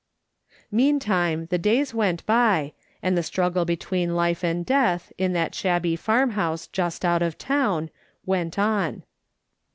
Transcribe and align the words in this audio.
Meantime 0.71 1.45
the 1.51 1.59
days 1.59 1.93
went 1.93 2.25
by, 2.25 2.73
and 3.03 3.15
the 3.15 3.21
struggle 3.21 3.65
be 3.65 3.75
tween 3.77 4.15
life 4.15 4.43
and 4.43 4.65
death, 4.65 5.13
in 5.15 5.33
that 5.33 5.53
shabby 5.53 5.95
farm 5.95 6.31
house 6.31 6.65
just 6.65 7.05
out 7.05 7.21
of 7.21 7.37
town, 7.37 7.91
went 8.25 8.57
on. 8.57 9.03